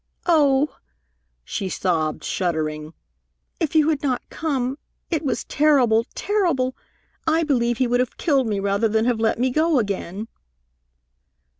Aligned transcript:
"Oh!" 0.25 0.77
she 1.45 1.69
sobbed, 1.69 2.23
shuddering. 2.23 2.95
"If 3.59 3.75
you 3.75 3.87
had 3.89 4.01
not 4.01 4.27
come! 4.31 4.79
It 5.11 5.23
was 5.23 5.43
terrible, 5.43 6.07
terrible! 6.15 6.75
I 7.27 7.43
believe 7.43 7.77
he 7.77 7.85
would 7.85 7.99
have 7.99 8.17
killed 8.17 8.47
me 8.47 8.59
rather 8.59 8.87
than 8.87 9.05
have 9.05 9.19
let 9.19 9.37
me 9.37 9.51
go 9.51 9.77
again." 9.77 10.27